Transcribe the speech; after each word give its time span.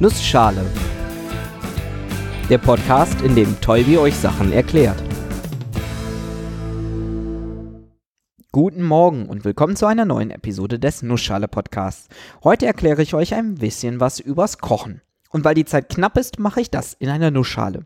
Nussschale. 0.00 0.64
Der 2.48 2.58
Podcast, 2.58 3.20
in 3.22 3.34
dem 3.34 3.60
Tolbi 3.60 3.98
euch 3.98 4.14
Sachen 4.14 4.52
erklärt. 4.52 5.02
Guten 8.52 8.84
Morgen 8.84 9.26
und 9.28 9.44
willkommen 9.44 9.74
zu 9.74 9.86
einer 9.86 10.04
neuen 10.04 10.30
Episode 10.30 10.78
des 10.78 11.02
Nussschale 11.02 11.48
Podcasts. 11.48 12.06
Heute 12.44 12.66
erkläre 12.66 13.02
ich 13.02 13.14
euch 13.14 13.34
ein 13.34 13.56
bisschen 13.56 13.98
was 13.98 14.20
übers 14.20 14.58
Kochen. 14.58 15.02
Und 15.30 15.44
weil 15.44 15.56
die 15.56 15.64
Zeit 15.64 15.88
knapp 15.88 16.16
ist, 16.16 16.38
mache 16.38 16.60
ich 16.60 16.70
das 16.70 16.94
in 16.94 17.08
einer 17.08 17.32
Nussschale. 17.32 17.84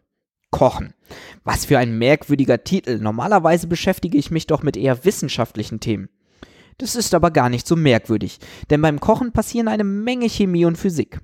Kochen. 0.50 0.92
Was 1.44 1.64
für 1.64 1.79
ein 1.79 1.96
merkwürdiger 1.96 2.62
Titel. 2.62 2.98
Normalerweise 2.98 3.68
beschäftige 3.68 4.18
ich 4.18 4.30
mich 4.30 4.46
doch 4.46 4.62
mit 4.62 4.76
eher 4.76 5.06
wissenschaftlichen 5.06 5.80
Themen. 5.80 6.10
Das 6.76 6.94
ist 6.94 7.14
aber 7.14 7.30
gar 7.30 7.48
nicht 7.48 7.66
so 7.66 7.74
merkwürdig, 7.74 8.38
denn 8.68 8.82
beim 8.82 9.00
Kochen 9.00 9.32
passieren 9.32 9.68
eine 9.68 9.84
Menge 9.84 10.29
Chemie 10.29 10.66
und 10.66 10.76
Physik. 10.76 11.20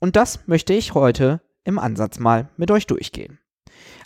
Und 0.00 0.16
das 0.16 0.46
möchte 0.46 0.72
ich 0.72 0.94
heute 0.94 1.40
im 1.62 1.78
Ansatz 1.78 2.18
mal 2.18 2.48
mit 2.56 2.70
euch 2.70 2.86
durchgehen. 2.86 3.38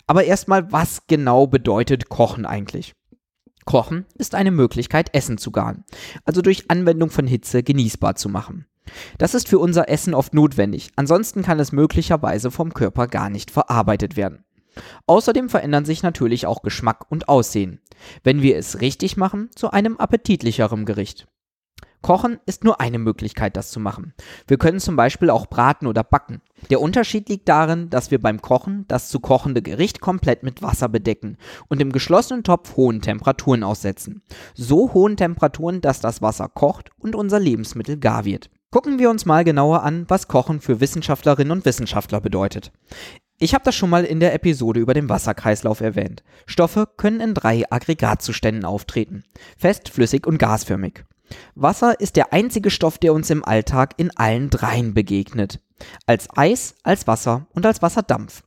Aber 0.07 0.25
erstmal, 0.25 0.71
was 0.71 1.07
genau 1.07 1.47
bedeutet 1.47 2.09
Kochen 2.09 2.45
eigentlich? 2.45 2.93
Kochen 3.65 4.05
ist 4.15 4.35
eine 4.35 4.51
Möglichkeit, 4.51 5.15
Essen 5.15 5.39
zu 5.39 5.51
garen, 5.51 5.85
also 6.23 6.41
durch 6.41 6.69
Anwendung 6.69 7.09
von 7.09 7.25
Hitze 7.25 7.63
genießbar 7.63 8.15
zu 8.15 8.29
machen. 8.29 8.67
Das 9.17 9.33
ist 9.33 9.47
für 9.47 9.57
unser 9.57 9.89
Essen 9.89 10.13
oft 10.13 10.35
notwendig, 10.35 10.91
ansonsten 10.95 11.41
kann 11.41 11.59
es 11.59 11.71
möglicherweise 11.71 12.51
vom 12.51 12.73
Körper 12.73 13.07
gar 13.07 13.31
nicht 13.31 13.49
verarbeitet 13.49 14.15
werden. 14.15 14.45
Außerdem 15.07 15.49
verändern 15.49 15.85
sich 15.85 16.03
natürlich 16.03 16.45
auch 16.45 16.61
Geschmack 16.61 17.09
und 17.09 17.27
Aussehen, 17.29 17.81
wenn 18.23 18.41
wir 18.41 18.57
es 18.57 18.81
richtig 18.81 19.17
machen, 19.17 19.49
zu 19.55 19.71
einem 19.71 19.97
appetitlicheren 19.97 20.85
Gericht. 20.85 21.27
Kochen 22.05 22.39
ist 22.45 22.63
nur 22.63 22.79
eine 22.79 22.99
Möglichkeit, 22.99 23.57
das 23.57 23.71
zu 23.71 23.79
machen. 23.79 24.13
Wir 24.47 24.59
können 24.59 24.79
zum 24.79 24.95
Beispiel 24.95 25.31
auch 25.31 25.47
braten 25.47 25.87
oder 25.87 26.03
backen. 26.03 26.43
Der 26.69 26.79
Unterschied 26.79 27.29
liegt 27.29 27.49
darin, 27.49 27.89
dass 27.89 28.11
wir 28.11 28.21
beim 28.21 28.43
Kochen 28.43 28.85
das 28.87 29.09
zu 29.09 29.19
kochende 29.19 29.63
Gericht 29.63 30.01
komplett 30.01 30.43
mit 30.43 30.61
Wasser 30.61 30.87
bedecken 30.87 31.39
und 31.67 31.81
im 31.81 31.91
geschlossenen 31.91 32.43
Topf 32.43 32.75
hohen 32.75 33.01
Temperaturen 33.01 33.63
aussetzen. 33.63 34.21
So 34.53 34.93
hohen 34.93 35.17
Temperaturen, 35.17 35.81
dass 35.81 35.99
das 35.99 36.21
Wasser 36.21 36.47
kocht 36.47 36.91
und 36.99 37.15
unser 37.15 37.39
Lebensmittel 37.39 37.97
gar 37.97 38.23
wird. 38.23 38.51
Gucken 38.69 38.99
wir 38.99 39.09
uns 39.09 39.25
mal 39.25 39.43
genauer 39.43 39.81
an, 39.81 40.05
was 40.07 40.27
Kochen 40.27 40.61
für 40.61 40.79
Wissenschaftlerinnen 40.79 41.51
und 41.51 41.65
Wissenschaftler 41.65 42.21
bedeutet. 42.21 42.71
Ich 43.39 43.55
habe 43.55 43.63
das 43.65 43.73
schon 43.73 43.89
mal 43.89 44.03
in 44.03 44.19
der 44.19 44.35
Episode 44.35 44.79
über 44.79 44.93
den 44.93 45.09
Wasserkreislauf 45.09 45.81
erwähnt. 45.81 46.23
Stoffe 46.45 46.87
können 46.97 47.19
in 47.19 47.33
drei 47.33 47.63
Aggregatzuständen 47.67 48.63
auftreten. 48.63 49.23
Fest, 49.57 49.89
flüssig 49.89 50.27
und 50.27 50.37
gasförmig. 50.37 51.03
Wasser 51.55 51.99
ist 51.99 52.15
der 52.15 52.33
einzige 52.33 52.69
Stoff, 52.69 52.97
der 52.97 53.13
uns 53.13 53.29
im 53.29 53.43
Alltag 53.43 53.93
in 53.97 54.15
allen 54.15 54.49
dreien 54.49 54.93
begegnet. 54.93 55.59
Als 56.05 56.27
Eis, 56.35 56.75
als 56.83 57.07
Wasser 57.07 57.47
und 57.53 57.65
als 57.65 57.81
Wasserdampf. 57.81 58.43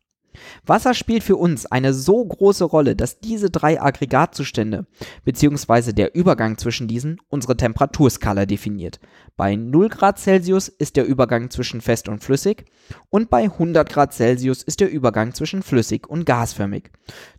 Wasser 0.64 0.94
spielt 0.94 1.22
für 1.22 1.36
uns 1.36 1.66
eine 1.66 1.92
so 1.94 2.24
große 2.24 2.64
Rolle, 2.64 2.96
dass 2.96 3.20
diese 3.20 3.50
drei 3.50 3.80
Aggregatzustände 3.80 4.86
bzw. 5.24 5.92
der 5.92 6.14
Übergang 6.14 6.58
zwischen 6.58 6.88
diesen 6.88 7.20
unsere 7.28 7.56
Temperaturskala 7.56 8.46
definiert. 8.46 9.00
Bei 9.36 9.56
0 9.56 9.88
Grad 9.88 10.18
Celsius 10.18 10.68
ist 10.68 10.96
der 10.96 11.06
Übergang 11.06 11.50
zwischen 11.50 11.80
fest 11.80 12.08
und 12.08 12.22
flüssig 12.22 12.66
und 13.10 13.30
bei 13.30 13.44
100 13.44 13.88
Grad 13.88 14.12
Celsius 14.12 14.62
ist 14.62 14.80
der 14.80 14.90
Übergang 14.90 15.34
zwischen 15.34 15.62
flüssig 15.62 16.08
und 16.08 16.24
gasförmig. 16.24 16.90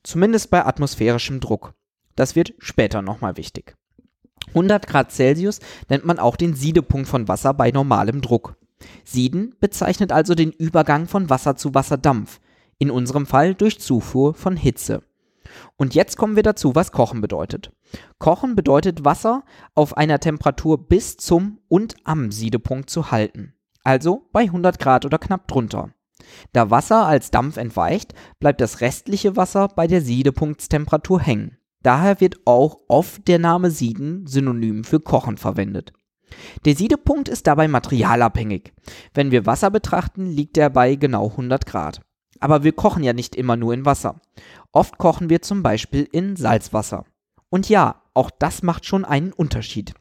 Zumindest 0.03 0.49
bei 0.49 0.65
atmosphärischem 0.65 1.39
Druck. 1.39 1.73
Das 2.15 2.35
wird 2.35 2.53
später 2.59 3.01
nochmal 3.01 3.37
wichtig. 3.37 3.75
100 4.49 4.87
Grad 4.87 5.11
Celsius 5.11 5.59
nennt 5.89 6.05
man 6.05 6.19
auch 6.19 6.35
den 6.35 6.55
Siedepunkt 6.55 7.07
von 7.07 7.27
Wasser 7.27 7.53
bei 7.53 7.71
normalem 7.71 8.21
Druck. 8.21 8.55
Sieden 9.03 9.55
bezeichnet 9.59 10.11
also 10.11 10.35
den 10.35 10.51
Übergang 10.51 11.07
von 11.07 11.29
Wasser 11.29 11.55
zu 11.55 11.73
Wasserdampf, 11.73 12.39
in 12.77 12.91
unserem 12.91 13.25
Fall 13.25 13.53
durch 13.53 13.79
Zufuhr 13.79 14.33
von 14.33 14.55
Hitze. 14.55 15.03
Und 15.77 15.95
jetzt 15.95 16.17
kommen 16.17 16.35
wir 16.35 16.43
dazu, 16.43 16.75
was 16.75 16.91
Kochen 16.91 17.21
bedeutet. 17.21 17.71
Kochen 18.19 18.55
bedeutet 18.55 19.03
Wasser 19.05 19.43
auf 19.75 19.97
einer 19.97 20.19
Temperatur 20.19 20.77
bis 20.77 21.17
zum 21.17 21.59
und 21.67 21.95
am 22.03 22.31
Siedepunkt 22.31 22.89
zu 22.89 23.11
halten, 23.11 23.53
also 23.83 24.27
bei 24.31 24.41
100 24.41 24.79
Grad 24.79 25.05
oder 25.05 25.17
knapp 25.17 25.47
drunter. 25.47 25.89
Da 26.53 26.69
Wasser 26.69 27.05
als 27.07 27.31
Dampf 27.31 27.57
entweicht, 27.57 28.13
bleibt 28.39 28.61
das 28.61 28.81
restliche 28.81 29.35
Wasser 29.35 29.69
bei 29.69 29.87
der 29.87 30.01
Siedepunktstemperatur 30.01 31.19
hängen. 31.19 31.57
Daher 31.81 32.19
wird 32.19 32.37
auch 32.45 32.79
oft 32.87 33.27
der 33.27 33.39
Name 33.39 33.71
Sieden 33.71 34.27
synonym 34.27 34.83
für 34.83 34.99
Kochen 34.99 35.37
verwendet. 35.37 35.93
Der 36.65 36.75
Siedepunkt 36.75 37.29
ist 37.29 37.47
dabei 37.47 37.67
materialabhängig. 37.67 38.73
Wenn 39.13 39.31
wir 39.31 39.45
Wasser 39.45 39.71
betrachten, 39.71 40.25
liegt 40.25 40.57
er 40.57 40.69
bei 40.69 40.95
genau 40.95 41.29
100 41.29 41.65
Grad. 41.65 42.01
Aber 42.39 42.63
wir 42.63 42.71
kochen 42.71 43.03
ja 43.03 43.13
nicht 43.13 43.35
immer 43.35 43.55
nur 43.55 43.73
in 43.73 43.85
Wasser. 43.85 44.21
Oft 44.71 44.97
kochen 44.97 45.29
wir 45.29 45.41
zum 45.41 45.63
Beispiel 45.63 46.07
in 46.11 46.35
Salzwasser. 46.35 47.05
Und 47.49 47.67
ja, 47.69 48.03
auch 48.13 48.29
das 48.29 48.63
macht 48.63 48.85
schon 48.85 49.05
einen 49.05 49.33
Unterschied. 49.33 49.93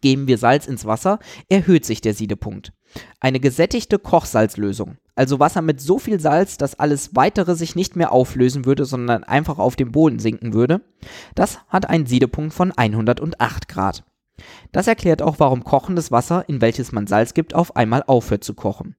Geben 0.00 0.26
wir 0.26 0.38
Salz 0.38 0.66
ins 0.66 0.84
Wasser, 0.84 1.18
erhöht 1.48 1.84
sich 1.84 2.00
der 2.00 2.14
Siedepunkt. 2.14 2.72
Eine 3.20 3.40
gesättigte 3.40 3.98
Kochsalzlösung, 3.98 4.98
also 5.14 5.40
Wasser 5.40 5.62
mit 5.62 5.80
so 5.80 5.98
viel 5.98 6.20
Salz, 6.20 6.56
dass 6.56 6.78
alles 6.78 7.14
weitere 7.14 7.54
sich 7.54 7.76
nicht 7.76 7.96
mehr 7.96 8.12
auflösen 8.12 8.64
würde, 8.64 8.84
sondern 8.84 9.24
einfach 9.24 9.58
auf 9.58 9.76
den 9.76 9.92
Boden 9.92 10.18
sinken 10.18 10.52
würde, 10.52 10.80
das 11.34 11.58
hat 11.68 11.88
einen 11.88 12.06
Siedepunkt 12.06 12.52
von 12.52 12.72
108 12.72 13.68
Grad. 13.68 14.04
Das 14.72 14.86
erklärt 14.86 15.22
auch, 15.22 15.38
warum 15.38 15.64
kochendes 15.64 16.10
Wasser, 16.10 16.48
in 16.48 16.60
welches 16.60 16.92
man 16.92 17.06
Salz 17.06 17.34
gibt, 17.34 17.54
auf 17.54 17.76
einmal 17.76 18.02
aufhört 18.06 18.44
zu 18.44 18.54
kochen. 18.54 18.96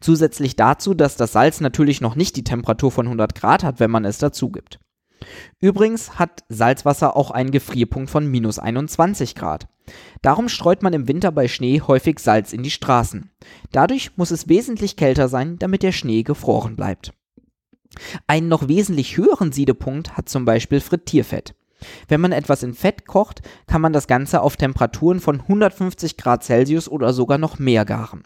Zusätzlich 0.00 0.56
dazu, 0.56 0.94
dass 0.94 1.16
das 1.16 1.32
Salz 1.32 1.60
natürlich 1.60 2.00
noch 2.00 2.14
nicht 2.14 2.36
die 2.36 2.44
Temperatur 2.44 2.90
von 2.90 3.06
100 3.06 3.34
Grad 3.34 3.64
hat, 3.64 3.80
wenn 3.80 3.90
man 3.90 4.04
es 4.04 4.18
dazu 4.18 4.50
gibt. 4.50 4.78
Übrigens 5.60 6.18
hat 6.18 6.44
Salzwasser 6.48 7.16
auch 7.16 7.30
einen 7.30 7.50
Gefrierpunkt 7.50 8.10
von 8.10 8.26
minus 8.26 8.58
21 8.58 9.34
Grad. 9.34 9.68
Darum 10.22 10.48
streut 10.48 10.82
man 10.82 10.92
im 10.92 11.08
Winter 11.08 11.32
bei 11.32 11.48
Schnee 11.48 11.80
häufig 11.80 12.18
Salz 12.18 12.52
in 12.52 12.62
die 12.62 12.70
Straßen. 12.70 13.30
Dadurch 13.72 14.16
muss 14.16 14.30
es 14.30 14.48
wesentlich 14.48 14.96
kälter 14.96 15.28
sein, 15.28 15.58
damit 15.58 15.82
der 15.82 15.92
Schnee 15.92 16.22
gefroren 16.22 16.76
bleibt. 16.76 17.12
Einen 18.26 18.48
noch 18.48 18.68
wesentlich 18.68 19.16
höheren 19.16 19.52
Siedepunkt 19.52 20.16
hat 20.16 20.28
zum 20.28 20.44
Beispiel 20.44 20.80
Frittierfett. 20.80 21.54
Wenn 22.08 22.20
man 22.20 22.32
etwas 22.32 22.62
in 22.62 22.74
Fett 22.74 23.06
kocht, 23.06 23.42
kann 23.66 23.82
man 23.82 23.92
das 23.92 24.06
Ganze 24.06 24.40
auf 24.40 24.56
Temperaturen 24.56 25.20
von 25.20 25.40
150 25.40 26.16
Grad 26.16 26.42
Celsius 26.42 26.88
oder 26.88 27.12
sogar 27.12 27.38
noch 27.38 27.58
mehr 27.58 27.84
garen. 27.84 28.24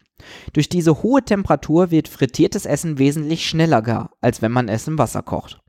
Durch 0.53 0.69
diese 0.69 1.03
hohe 1.03 1.23
Temperatur 1.23 1.91
wird 1.91 2.09
frittiertes 2.09 2.67
Essen 2.67 2.99
wesentlich 2.99 3.47
schneller 3.47 3.83
gar, 3.83 4.11
als 4.21 4.43
wenn 4.43 4.53
man 4.53 4.69
es 4.69 4.87
im 4.87 4.99
Wasser 4.99 5.23
kocht. 5.23 5.61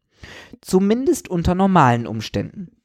Zumindest 0.61 1.29
unter 1.29 1.56
normalen 1.56 2.06
Umständen. 2.06 2.78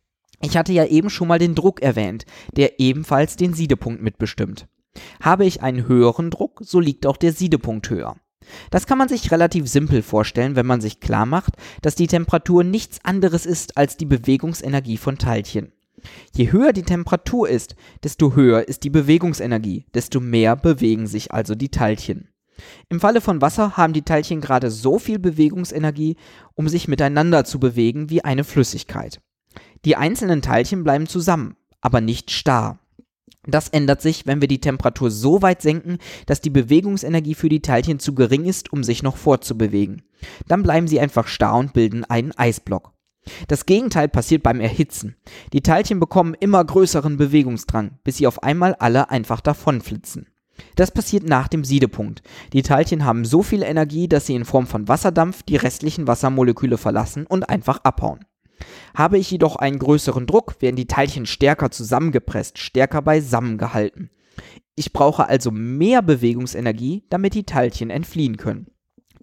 Ich 0.45 0.59
hatte 0.59 0.75
ja 0.75 0.85
eben 0.85 1.09
schon 1.09 1.29
mal 1.29 1.39
den 1.39 1.55
Druck 1.55 1.81
erwähnt, 1.81 2.27
der 2.55 2.79
ebenfalls 2.79 3.37
den 3.37 3.55
Siedepunkt 3.55 4.03
mitbestimmt. 4.03 4.67
Habe 5.21 5.47
ich 5.47 5.63
einen 5.63 5.89
höheren 5.89 6.31
Druck, 6.31 6.61
so 6.63 6.81
liegt 6.81 7.07
auch 7.07 7.17
der 7.17 7.33
Siedepunkt 7.33 7.89
höher. 7.89 8.17
Das 8.71 8.87
kann 8.87 8.99
man 8.99 9.09
sich 9.09 9.31
relativ 9.31 9.67
simpel 9.69 10.03
vorstellen, 10.03 10.55
wenn 10.55 10.67
man 10.67 10.83
sich 10.83 11.01
klar 11.01 11.25
macht, 11.25 11.55
dass 11.81 11.95
die 11.95 12.09
Temperatur 12.09 12.63
nichts 12.63 12.99
anderes 13.03 13.47
ist 13.47 13.79
als 13.79 13.97
die 13.97 14.05
Bewegungsenergie 14.05 14.99
von 14.99 15.17
Teilchen. 15.17 15.73
Je 16.37 16.53
höher 16.53 16.75
die 16.75 16.83
Temperatur 16.83 17.49
ist, 17.49 17.75
desto 18.03 18.35
höher 18.35 18.69
ist 18.69 18.85
die 18.85 18.91
Bewegungsenergie, 18.91 19.87
desto 19.95 20.21
mehr 20.21 20.57
bewegen 20.57 21.07
sich 21.07 21.33
also 21.33 21.55
die 21.55 21.71
Teilchen. 21.71 22.29
Im 22.91 23.01
Falle 23.01 23.23
von 23.23 23.41
Wasser 23.41 23.79
haben 23.79 23.95
die 23.95 24.03
Teilchen 24.03 24.43
gerade 24.43 24.71
so 24.71 24.99
viel 24.99 25.19
Bewegungsenergie, 25.19 26.17
um 26.55 26.69
sich 26.69 26.87
miteinander 26.87 27.47
zu 27.47 27.59
bewegen 27.59 28.11
wie 28.11 28.23
eine 28.23 28.45
Flüssigkeit. 28.45 29.23
Die 29.85 29.97
einzelnen 29.97 30.43
Teilchen 30.43 30.85
bleiben 30.85 31.07
zusammen, 31.07 31.57
aber 31.81 32.01
nicht 32.01 32.31
starr. 32.31 32.79
Das 33.47 33.69
ändert 33.69 34.01
sich, 34.01 34.27
wenn 34.27 34.41
wir 34.41 34.49
die 34.49 34.61
Temperatur 34.61 35.11
so 35.11 35.43
weit 35.43 35.61
senken, 35.61 35.99
dass 36.27 36.41
die 36.41 36.51
Bewegungsenergie 36.51 37.35
für 37.35 37.51
die 37.51 37.61
Teilchen 37.61 37.99
zu 37.99 38.15
gering 38.15 38.47
ist, 38.47 38.73
um 38.73 38.83
sich 38.83 39.03
noch 39.03 39.19
fortzubewegen. 39.19 40.03
Dann 40.49 40.63
bleiben 40.63 40.89
sie 40.89 41.01
einfach 41.01 41.27
starr 41.27 41.57
und 41.57 41.75
bilden 41.75 42.05
einen 42.05 42.33
Eisblock. 42.33 42.93
Das 43.49 43.67
Gegenteil 43.67 44.09
passiert 44.09 44.43
beim 44.43 44.61
Erhitzen. 44.61 45.17
Die 45.53 45.63
Teilchen 45.63 46.01
bekommen 46.01 46.35
immer 46.39 46.65
größeren 46.65 47.17
Bewegungsdrang, 47.17 47.99
bis 48.05 48.19
sie 48.19 48.27
auf 48.27 48.43
einmal 48.43 48.75
alle 48.75 49.11
einfach 49.11 49.41
davonflitzen. 49.41 50.29
Das 50.77 50.91
passiert 50.91 51.25
nach 51.25 51.49
dem 51.49 51.65
Siedepunkt. 51.65 52.23
Die 52.53 52.63
Teilchen 52.63 53.05
haben 53.05 53.25
so 53.25 53.43
viel 53.43 53.63
Energie, 53.63 54.09
dass 54.09 54.27
sie 54.27 54.35
in 54.35 54.45
Form 54.45 54.67
von 54.67 54.89
Wasserdampf 54.89 55.43
die 55.43 55.57
restlichen 55.57 56.07
Wassermoleküle 56.07 56.79
verlassen 56.79 57.27
und 57.27 57.49
einfach 57.49 57.81
abhauen. 57.83 58.25
Habe 58.95 59.19
ich 59.19 59.31
jedoch 59.31 59.57
einen 59.57 59.79
größeren 59.79 60.27
Druck, 60.27 60.61
werden 60.61 60.77
die 60.77 60.87
Teilchen 60.87 61.27
stärker 61.27 61.71
zusammengepresst, 61.71 62.59
stärker 62.59 63.03
beisammen 63.03 63.59
gehalten. 63.59 64.11
Ich 64.77 64.93
brauche 64.93 65.29
also 65.29 65.51
mehr 65.51 66.03
Bewegungsenergie, 66.03 67.05
damit 67.09 67.35
die 67.35 67.45
Teilchen 67.45 67.91
entfliehen 67.91 68.37
können. 68.37 68.67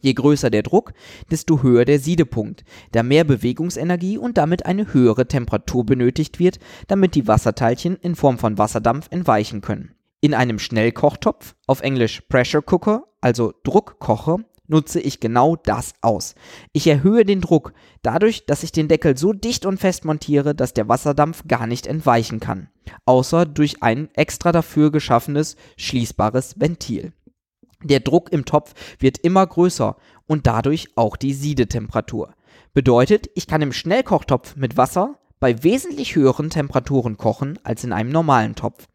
Je 0.02 0.14
größer 0.14 0.50
der 0.50 0.64
Druck, 0.64 0.94
desto 1.30 1.62
höher 1.62 1.86
der 1.86 2.00
Siedepunkt, 2.00 2.64
da 2.92 3.04
mehr 3.04 3.24
Bewegungsenergie 3.24 4.18
und 4.18 4.38
damit 4.38 4.66
eine 4.66 4.94
höhere 4.94 5.28
Temperatur 5.28 5.86
benötigt 5.86 6.40
wird, 6.40 6.60
damit 6.88 7.14
die 7.14 7.28
Wasserteilchen 7.28 7.98
in 7.98 8.16
Form 8.16 8.40
von 8.40 8.58
Wasserdampf 8.58 9.08
entweichen 9.12 9.62
können. 9.62 9.94
In 10.20 10.34
einem 10.34 10.60
Schnellkochtopf, 10.60 11.56
auf 11.68 11.82
Englisch 11.82 12.22
Pressure 12.22 12.64
Cooker, 12.66 13.06
also 13.22 13.54
Druckkocher, 13.64 14.40
nutze 14.72 15.00
ich 15.00 15.20
genau 15.20 15.56
das 15.56 15.94
aus. 16.02 16.34
Ich 16.74 16.88
erhöhe 16.88 17.26
den 17.26 17.42
Druck 17.42 17.74
dadurch, 18.02 18.46
dass 18.46 18.64
ich 18.64 18.72
den 18.72 18.88
Deckel 18.88 19.18
so 19.18 19.34
dicht 19.34 19.66
und 19.66 19.80
fest 19.80 20.06
montiere, 20.06 20.56
dass 20.56 20.74
der 20.74 20.88
Wasserdampf 20.88 21.44
gar 21.48 21.68
nicht 21.68 21.86
entweichen 21.86 22.40
kann, 22.40 22.70
außer 23.06 23.46
durch 23.46 23.84
ein 23.84 24.10
extra 24.16 24.52
dafür 24.52 24.92
geschaffenes 24.92 25.58
schließbares 25.78 26.60
Ventil. 26.60 27.14
Der 27.84 28.00
Druck 28.00 28.32
im 28.32 28.46
Topf 28.46 28.74
wird 29.00 29.18
immer 29.20 29.46
größer 29.46 29.98
und 30.28 30.48
dadurch 30.48 30.90
auch 30.96 31.18
die 31.18 31.34
Siedetemperatur. 31.34 32.34
Bedeutet, 32.74 33.30
ich 33.36 33.48
kann 33.48 33.62
im 33.62 33.74
Schnellkochtopf 33.74 34.56
mit 34.56 34.78
Wasser 34.78 35.20
bei 35.40 35.64
wesentlich 35.64 36.16
höheren 36.16 36.50
Temperaturen 36.50 37.18
kochen 37.18 37.60
als 37.64 37.84
in 37.84 37.92
einem 37.92 38.12
normalen 38.12 38.56
Topf. 38.56 38.88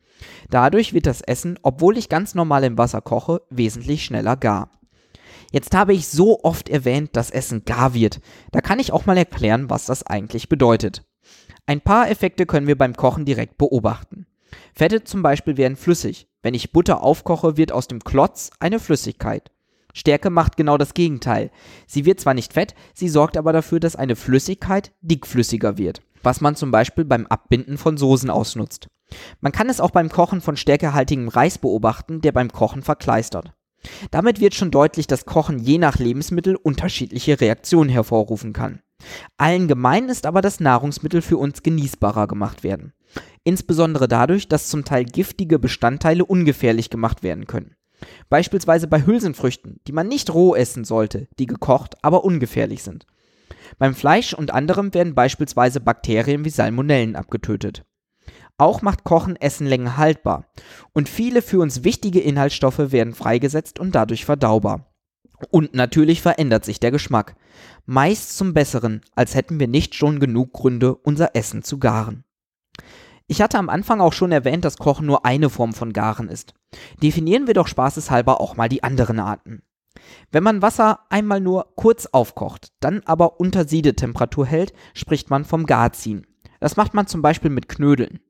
Dadurch 0.48 0.94
wird 0.94 1.06
das 1.06 1.20
Essen, 1.20 1.58
obwohl 1.62 1.98
ich 1.98 2.08
ganz 2.08 2.34
normal 2.34 2.64
im 2.64 2.78
Wasser 2.78 3.02
koche, 3.02 3.42
wesentlich 3.50 4.04
schneller 4.04 4.36
gar. 4.36 4.70
Jetzt 5.52 5.74
habe 5.74 5.94
ich 5.94 6.08
so 6.08 6.42
oft 6.42 6.68
erwähnt, 6.68 7.10
dass 7.14 7.30
Essen 7.30 7.64
gar 7.64 7.94
wird. 7.94 8.20
Da 8.52 8.60
kann 8.60 8.78
ich 8.78 8.92
auch 8.92 9.06
mal 9.06 9.16
erklären, 9.16 9.70
was 9.70 9.86
das 9.86 10.02
eigentlich 10.04 10.48
bedeutet. 10.48 11.02
Ein 11.66 11.80
paar 11.80 12.10
Effekte 12.10 12.46
können 12.46 12.66
wir 12.66 12.78
beim 12.78 12.96
Kochen 12.96 13.24
direkt 13.24 13.58
beobachten. 13.58 14.26
Fette 14.74 15.04
zum 15.04 15.22
Beispiel 15.22 15.56
werden 15.56 15.76
flüssig. 15.76 16.28
Wenn 16.42 16.54
ich 16.54 16.72
Butter 16.72 17.02
aufkoche, 17.02 17.56
wird 17.56 17.72
aus 17.72 17.88
dem 17.88 18.00
Klotz 18.00 18.50
eine 18.60 18.78
Flüssigkeit. 18.78 19.50
Stärke 19.92 20.28
macht 20.30 20.56
genau 20.56 20.76
das 20.76 20.94
Gegenteil. 20.94 21.50
Sie 21.86 22.04
wird 22.04 22.20
zwar 22.20 22.34
nicht 22.34 22.52
fett, 22.52 22.74
sie 22.94 23.08
sorgt 23.08 23.36
aber 23.36 23.52
dafür, 23.52 23.80
dass 23.80 23.96
eine 23.96 24.14
Flüssigkeit 24.14 24.92
dickflüssiger 25.00 25.78
wird, 25.78 26.02
was 26.22 26.42
man 26.42 26.54
zum 26.54 26.70
Beispiel 26.70 27.06
beim 27.06 27.26
Abbinden 27.26 27.78
von 27.78 27.96
Soßen 27.96 28.28
ausnutzt. 28.28 28.88
Man 29.40 29.52
kann 29.52 29.70
es 29.70 29.80
auch 29.80 29.90
beim 29.90 30.10
Kochen 30.10 30.42
von 30.42 30.56
stärkehaltigem 30.56 31.28
Reis 31.28 31.56
beobachten, 31.58 32.20
der 32.20 32.32
beim 32.32 32.52
Kochen 32.52 32.82
verkleistert. 32.82 33.54
Damit 34.10 34.40
wird 34.40 34.54
schon 34.54 34.70
deutlich, 34.70 35.06
dass 35.06 35.26
Kochen 35.26 35.58
je 35.58 35.78
nach 35.78 35.98
Lebensmittel 35.98 36.56
unterschiedliche 36.56 37.40
Reaktionen 37.40 37.90
hervorrufen 37.90 38.52
kann. 38.52 38.80
Allen 39.36 39.68
gemein 39.68 40.08
ist 40.08 40.26
aber, 40.26 40.40
dass 40.40 40.60
Nahrungsmittel 40.60 41.22
für 41.22 41.36
uns 41.36 41.62
genießbarer 41.62 42.26
gemacht 42.26 42.64
werden. 42.64 42.92
Insbesondere 43.44 44.08
dadurch, 44.08 44.48
dass 44.48 44.68
zum 44.68 44.84
Teil 44.84 45.04
giftige 45.04 45.58
Bestandteile 45.58 46.24
ungefährlich 46.24 46.90
gemacht 46.90 47.22
werden 47.22 47.46
können. 47.46 47.76
Beispielsweise 48.28 48.88
bei 48.88 49.06
Hülsenfrüchten, 49.06 49.80
die 49.86 49.92
man 49.92 50.08
nicht 50.08 50.32
roh 50.32 50.54
essen 50.54 50.84
sollte, 50.84 51.28
die 51.38 51.46
gekocht, 51.46 51.94
aber 52.02 52.24
ungefährlich 52.24 52.82
sind. 52.82 53.06
Beim 53.78 53.94
Fleisch 53.94 54.34
und 54.34 54.52
anderem 54.52 54.92
werden 54.94 55.14
beispielsweise 55.14 55.80
Bakterien 55.80 56.44
wie 56.44 56.50
Salmonellen 56.50 57.16
abgetötet. 57.16 57.84
Auch 58.58 58.80
macht 58.80 59.04
Kochen 59.04 59.36
Essen 59.36 59.66
länger 59.66 59.98
haltbar 59.98 60.46
und 60.92 61.08
viele 61.08 61.42
für 61.42 61.60
uns 61.60 61.84
wichtige 61.84 62.20
Inhaltsstoffe 62.20 62.90
werden 62.90 63.14
freigesetzt 63.14 63.78
und 63.78 63.94
dadurch 63.94 64.24
verdaubar. 64.24 64.92
Und 65.50 65.74
natürlich 65.74 66.22
verändert 66.22 66.64
sich 66.64 66.80
der 66.80 66.90
Geschmack. 66.90 67.36
Meist 67.84 68.38
zum 68.38 68.54
Besseren, 68.54 69.02
als 69.14 69.34
hätten 69.34 69.60
wir 69.60 69.68
nicht 69.68 69.94
schon 69.94 70.20
genug 70.20 70.54
Gründe, 70.54 70.94
unser 70.94 71.36
Essen 71.36 71.62
zu 71.62 71.78
garen. 71.78 72.24
Ich 73.26 73.42
hatte 73.42 73.58
am 73.58 73.68
Anfang 73.68 74.00
auch 74.00 74.12
schon 74.12 74.32
erwähnt, 74.32 74.64
dass 74.64 74.78
Kochen 74.78 75.04
nur 75.04 75.26
eine 75.26 75.50
Form 75.50 75.74
von 75.74 75.92
Garen 75.92 76.28
ist. 76.28 76.54
Definieren 77.02 77.46
wir 77.46 77.54
doch 77.54 77.66
spaßeshalber 77.66 78.40
auch 78.40 78.56
mal 78.56 78.68
die 78.68 78.84
anderen 78.84 79.18
Arten. 79.18 79.62
Wenn 80.30 80.44
man 80.44 80.62
Wasser 80.62 81.00
einmal 81.10 81.40
nur 81.40 81.74
kurz 81.74 82.06
aufkocht, 82.06 82.72
dann 82.80 83.02
aber 83.04 83.40
unter 83.40 83.66
Siedetemperatur 83.66 84.46
hält, 84.46 84.72
spricht 84.94 85.28
man 85.28 85.44
vom 85.44 85.66
Garziehen. 85.66 86.26
Das 86.60 86.76
macht 86.76 86.94
man 86.94 87.06
zum 87.06 87.20
Beispiel 87.20 87.50
mit 87.50 87.68
Knödeln. 87.68 88.20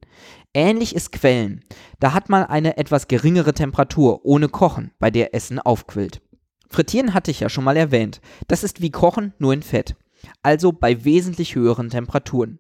Ähnlich 0.57 0.95
ist 0.97 1.13
Quellen. 1.13 1.63
Da 2.01 2.15
hat 2.15 2.31
man 2.31 2.43
eine 2.43 2.79
etwas 2.79 3.09
geringere 3.09 3.53
Temperatur 3.53 4.25
ohne 4.25 4.49
Kochen, 4.49 4.91
bei 4.99 5.11
der 5.11 5.35
Essen 5.35 5.59
aufquillt. 5.59 6.23
Frittieren 6.71 7.13
hatte 7.13 7.31
ich 7.31 7.41
ja 7.41 7.51
schon 7.51 7.63
mal 7.63 7.77
erwähnt. 7.77 8.23
Das 8.49 8.65
ist 8.65 8.81
wie 8.81 8.91
Kochen 8.91 9.35
nur 9.39 9.53
in 9.53 9.63
Fett. 9.63 9.97
Also 10.43 10.73
bei 10.73 11.05
wesentlich 11.05 11.57
höheren 11.57 11.91
Temperaturen. 11.91 12.59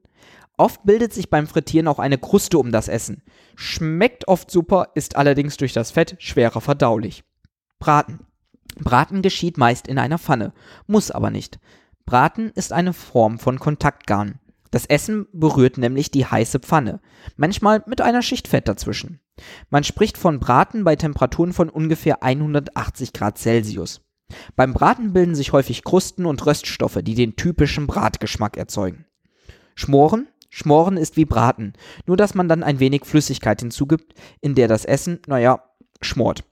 Oft 0.59 0.85
bildet 0.85 1.15
sich 1.15 1.31
beim 1.31 1.47
Frittieren 1.47 1.89
auch 1.89 1.99
eine 1.99 2.19
Kruste 2.19 2.59
um 2.59 2.71
das 2.71 2.89
Essen. 2.89 3.23
Schmeckt 3.55 4.29
oft 4.29 4.51
super, 4.51 4.89
ist 4.95 5.17
allerdings 5.17 5.57
durch 5.57 5.73
das 5.73 5.91
Fett 5.91 6.17
schwerer 6.19 6.61
verdaulich. 6.61 7.25
Braten. 7.79 8.27
Braten 8.79 9.23
geschieht 9.23 9.57
meist 9.57 9.89
in 9.89 9.99
einer 9.99 10.19
Pfanne, 10.19 10.53
muss 10.87 11.11
aber 11.11 11.31
nicht. 11.31 11.59
Braten 12.05 12.51
ist 12.51 12.75
eine 12.75 12.93
Form 12.93 13.39
von 13.39 13.59
Kontaktgarn. 13.59 14.39
Das 14.71 14.87
Essen 14.87 15.27
berührt 15.33 15.79
nämlich 15.79 16.11
die 16.11 16.27
heiße 16.27 16.61
Pfanne, 16.61 17.01
manchmal 17.37 17.83
mit 17.87 18.01
einer 18.01 18.23
Schicht 18.23 18.49
Fett 18.49 18.69
dazwischen. 18.69 19.21
Man 19.71 19.85
spricht 19.85 20.19
von 20.19 20.41
Braten 20.41 20.85
bei 20.85 20.97
Temperaturen 20.97 21.53
von 21.53 21.69
ungefähr 21.69 22.23
180 22.23 23.13
Grad 23.13 23.39
Celsius. 23.39 24.01
Beim 24.57 24.73
Braten 24.73 25.13
bilden 25.13 25.35
sich 25.35 25.53
häufig 25.53 25.85
Krusten 25.85 26.27
und 26.27 26.45
Röststoffe, 26.47 26.99
die 27.03 27.15
den 27.15 27.37
typischen 27.37 27.87
Bratgeschmack 27.87 28.57
erzeugen. 28.57 29.07
Schmoren? 29.75 30.29
Schmoren 30.49 30.97
ist 30.97 31.17
wie 31.17 31.27
Braten, 31.27 31.75
nur 32.07 32.17
dass 32.17 32.35
man 32.35 32.49
dann 32.49 32.63
ein 32.63 32.81
wenig 32.81 33.05
Flüssigkeit 33.05 33.61
hinzugibt, 33.61 34.15
in 34.41 34.55
der 34.55 34.69
das 34.69 34.85
Essen, 34.85 35.21
naja, 35.27 35.63
schmort. 36.01 36.45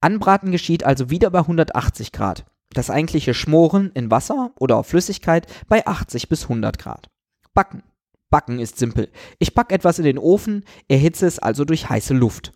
Anbraten 0.00 0.50
geschieht 0.50 0.84
also 0.84 1.10
wieder 1.10 1.30
bei 1.30 1.40
180 1.40 2.12
Grad. 2.12 2.46
Das 2.70 2.88
eigentliche 2.88 3.34
Schmoren 3.34 3.90
in 3.92 4.10
Wasser 4.10 4.52
oder 4.58 4.78
auf 4.78 4.86
Flüssigkeit 4.86 5.46
bei 5.68 5.86
80 5.86 6.28
bis 6.28 6.44
100 6.44 6.78
Grad. 6.78 7.11
Backen. 7.54 7.82
Backen 8.30 8.58
ist 8.58 8.78
simpel. 8.78 9.10
Ich 9.38 9.54
packe 9.54 9.74
etwas 9.74 9.98
in 9.98 10.04
den 10.04 10.18
Ofen, 10.18 10.64
erhitze 10.88 11.26
es 11.26 11.38
also 11.38 11.64
durch 11.64 11.90
heiße 11.90 12.14
Luft. 12.14 12.52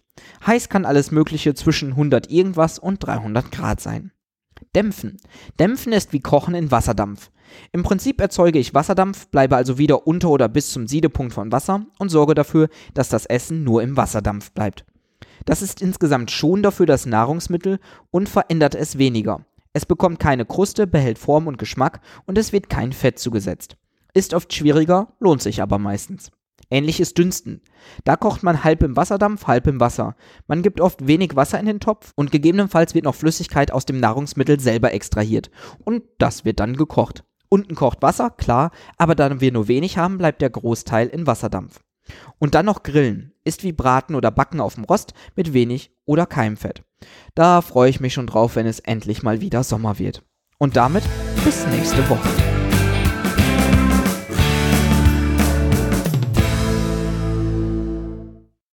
Heiß 0.46 0.70
kann 0.70 0.86
alles 0.86 1.10
Mögliche 1.10 1.54
zwischen 1.54 1.90
100 1.90 2.30
irgendwas 2.30 2.78
und 2.78 3.04
300 3.04 3.52
Grad 3.52 3.80
sein. 3.80 4.12
Dämpfen. 4.74 5.18
Dämpfen 5.58 5.92
ist 5.92 6.14
wie 6.14 6.20
Kochen 6.20 6.54
in 6.54 6.70
Wasserdampf. 6.70 7.30
Im 7.72 7.82
Prinzip 7.82 8.20
erzeuge 8.20 8.58
ich 8.58 8.74
Wasserdampf, 8.74 9.28
bleibe 9.28 9.56
also 9.56 9.76
wieder 9.76 10.06
unter 10.06 10.30
oder 10.30 10.48
bis 10.48 10.70
zum 10.70 10.86
Siedepunkt 10.86 11.34
von 11.34 11.52
Wasser 11.52 11.84
und 11.98 12.08
sorge 12.08 12.34
dafür, 12.34 12.68
dass 12.94 13.10
das 13.10 13.26
Essen 13.26 13.62
nur 13.62 13.82
im 13.82 13.96
Wasserdampf 13.96 14.52
bleibt. 14.52 14.86
Das 15.44 15.62
ist 15.62 15.82
insgesamt 15.82 16.30
schonender 16.30 16.72
für 16.72 16.86
das 16.86 17.06
Nahrungsmittel 17.06 17.78
und 18.10 18.28
verändert 18.28 18.74
es 18.74 18.98
weniger. 18.98 19.44
Es 19.74 19.84
bekommt 19.84 20.18
keine 20.18 20.46
Kruste, 20.46 20.86
behält 20.86 21.18
Form 21.18 21.46
und 21.46 21.58
Geschmack 21.58 22.00
und 22.24 22.38
es 22.38 22.52
wird 22.52 22.70
kein 22.70 22.92
Fett 22.92 23.18
zugesetzt. 23.18 23.76
Ist 24.16 24.32
oft 24.32 24.54
schwieriger, 24.54 25.08
lohnt 25.20 25.42
sich 25.42 25.60
aber 25.60 25.78
meistens. 25.78 26.30
Ähnlich 26.70 27.00
ist 27.00 27.18
Dünsten. 27.18 27.60
Da 28.04 28.16
kocht 28.16 28.42
man 28.42 28.64
halb 28.64 28.82
im 28.82 28.96
Wasserdampf, 28.96 29.46
halb 29.46 29.66
im 29.66 29.78
Wasser. 29.78 30.16
Man 30.46 30.62
gibt 30.62 30.80
oft 30.80 31.06
wenig 31.06 31.36
Wasser 31.36 31.60
in 31.60 31.66
den 31.66 31.80
Topf 31.80 32.12
und 32.16 32.32
gegebenenfalls 32.32 32.94
wird 32.94 33.04
noch 33.04 33.14
Flüssigkeit 33.14 33.70
aus 33.70 33.84
dem 33.84 34.00
Nahrungsmittel 34.00 34.58
selber 34.58 34.94
extrahiert. 34.94 35.50
Und 35.84 36.02
das 36.16 36.46
wird 36.46 36.60
dann 36.60 36.78
gekocht. 36.78 37.24
Unten 37.50 37.74
kocht 37.74 38.00
Wasser, 38.00 38.30
klar, 38.30 38.70
aber 38.96 39.14
da 39.14 39.38
wir 39.42 39.52
nur 39.52 39.68
wenig 39.68 39.98
haben, 39.98 40.16
bleibt 40.16 40.40
der 40.40 40.48
Großteil 40.48 41.08
in 41.08 41.26
Wasserdampf. 41.26 41.80
Und 42.38 42.54
dann 42.54 42.64
noch 42.64 42.84
Grillen. 42.84 43.34
Ist 43.44 43.64
wie 43.64 43.72
Braten 43.72 44.14
oder 44.14 44.30
Backen 44.30 44.62
auf 44.62 44.76
dem 44.76 44.84
Rost 44.84 45.12
mit 45.34 45.52
wenig 45.52 45.90
oder 46.06 46.24
keinem 46.24 46.56
Fett. 46.56 46.84
Da 47.34 47.60
freue 47.60 47.90
ich 47.90 48.00
mich 48.00 48.14
schon 48.14 48.26
drauf, 48.26 48.56
wenn 48.56 48.66
es 48.66 48.80
endlich 48.80 49.22
mal 49.22 49.42
wieder 49.42 49.62
Sommer 49.62 49.98
wird. 49.98 50.22
Und 50.56 50.78
damit 50.78 51.04
bis 51.44 51.66
nächste 51.66 52.08
Woche. 52.08 52.55